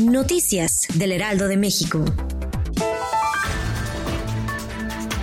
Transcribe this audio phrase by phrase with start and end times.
[0.00, 2.04] Noticias del Heraldo de México.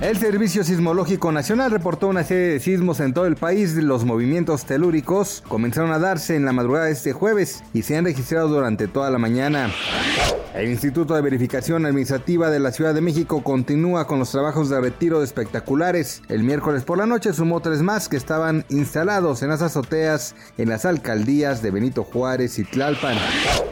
[0.00, 3.74] El Servicio Sismológico Nacional reportó una serie de sismos en todo el país.
[3.74, 8.04] Los movimientos telúricos comenzaron a darse en la madrugada de este jueves y se han
[8.04, 9.70] registrado durante toda la mañana.
[10.54, 14.80] El Instituto de Verificación Administrativa de la Ciudad de México continúa con los trabajos de
[14.80, 16.22] retiro de espectaculares.
[16.28, 20.68] El miércoles por la noche sumó tres más que estaban instalados en las azoteas en
[20.68, 23.16] las alcaldías de Benito Juárez y Tlalpan.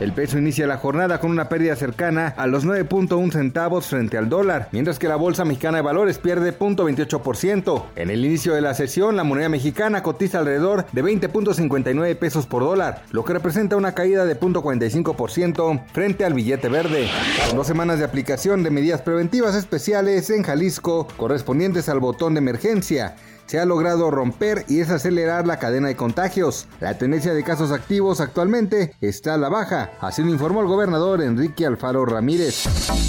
[0.00, 4.30] El peso inicia la jornada con una pérdida cercana a los 9.1 centavos frente al
[4.30, 7.84] dólar, mientras que la Bolsa Mexicana de Valores pierde 0.28%.
[7.96, 12.62] En el inicio de la sesión, la moneda mexicana cotiza alrededor de 20.59 pesos por
[12.62, 17.08] dólar, lo que representa una caída de 0.45% frente al billete verde.
[17.46, 22.38] Con dos semanas de aplicación de medidas preventivas especiales en Jalisco correspondientes al botón de
[22.38, 26.66] emergencia, se ha logrado romper y desacelerar la cadena de contagios.
[26.80, 31.20] La tendencia de casos activos actualmente está a la baja, así lo informó el gobernador
[31.20, 32.64] Enrique Alfaro Ramírez.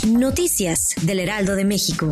[0.08, 2.12] Noticias del Heraldo de México.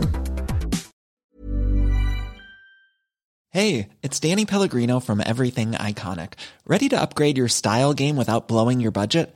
[3.52, 6.34] Hey, it's Danny Pellegrino from Everything Iconic.
[6.68, 9.36] ¿Ready to upgrade your style game without blowing your budget?